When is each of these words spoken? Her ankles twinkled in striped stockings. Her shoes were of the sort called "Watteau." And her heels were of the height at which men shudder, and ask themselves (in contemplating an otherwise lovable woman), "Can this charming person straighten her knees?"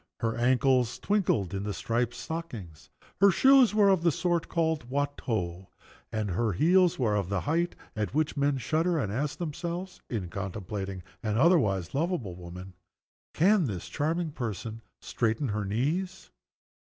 Her 0.21 0.35
ankles 0.35 0.97
twinkled 0.97 1.53
in 1.53 1.71
striped 1.73 2.15
stockings. 2.15 2.89
Her 3.19 3.29
shoes 3.29 3.75
were 3.75 3.89
of 3.89 4.01
the 4.01 4.11
sort 4.11 4.49
called 4.49 4.89
"Watteau." 4.89 5.69
And 6.11 6.31
her 6.31 6.53
heels 6.53 6.97
were 6.97 7.15
of 7.15 7.29
the 7.29 7.41
height 7.41 7.75
at 7.95 8.11
which 8.15 8.35
men 8.35 8.57
shudder, 8.57 8.97
and 8.97 9.11
ask 9.11 9.37
themselves 9.37 10.01
(in 10.09 10.29
contemplating 10.29 11.03
an 11.21 11.37
otherwise 11.37 11.93
lovable 11.93 12.33
woman), 12.35 12.73
"Can 13.35 13.65
this 13.67 13.87
charming 13.87 14.31
person 14.31 14.81
straighten 15.03 15.49
her 15.49 15.65
knees?" 15.65 16.31